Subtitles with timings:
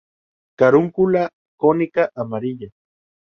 [0.59, 1.23] Carúncula
[1.61, 2.69] cónica, amarilla.